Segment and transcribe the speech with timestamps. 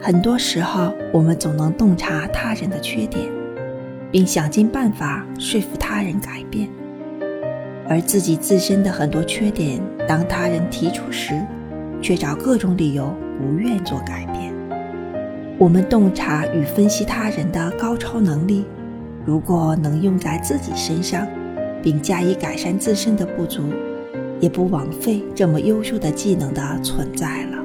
[0.00, 3.24] 很多时候我们总能洞察他人的缺点
[4.12, 6.68] 并想尽办法说服他人改变。
[7.88, 11.40] 而自己自身的很多缺点当他人提出时
[12.02, 14.52] 却找各种理由不愿做改变。
[15.58, 18.64] 我们洞察与分析他人的高超能力
[19.24, 21.26] 如果能用在自己身上
[21.82, 23.62] 并加以改善自身的不足
[24.38, 27.56] 也不枉费这么优秀的技能的存在了。